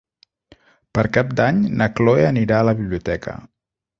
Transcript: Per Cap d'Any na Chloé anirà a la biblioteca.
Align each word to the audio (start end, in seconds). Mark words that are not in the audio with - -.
Per 0.97 1.03
Cap 1.17 1.35
d'Any 1.41 1.59
na 1.81 1.89
Chloé 1.99 2.25
anirà 2.29 2.57
a 2.61 2.69
la 2.71 2.75
biblioteca. 2.83 3.37